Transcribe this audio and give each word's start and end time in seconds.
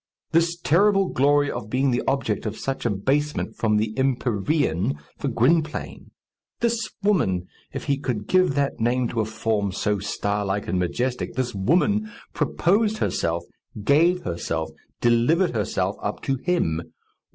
this 0.31 0.55
terrible 0.57 1.09
glory 1.09 1.51
of 1.51 1.69
being 1.69 1.91
the 1.91 2.01
object 2.07 2.47
of 2.47 2.57
such 2.57 2.87
abasement 2.87 3.55
from 3.55 3.77
the 3.77 3.93
empyrean, 3.99 4.97
for 5.19 5.27
Gwynplaine! 5.27 6.09
This 6.59 6.89
woman, 7.03 7.45
if 7.71 7.83
he 7.83 7.97
could 7.97 8.25
give 8.25 8.55
that 8.55 8.79
name 8.79 9.07
to 9.09 9.21
a 9.21 9.25
form 9.25 9.71
so 9.71 9.99
starlike 9.99 10.67
and 10.67 10.79
majestic, 10.79 11.35
this 11.35 11.53
woman 11.53 12.11
proposed 12.33 12.97
herself, 12.97 13.43
gave 13.83 14.23
herself, 14.23 14.71
delivered 15.01 15.51
herself 15.51 15.95
up 16.01 16.23
to 16.23 16.37
him! 16.37 16.81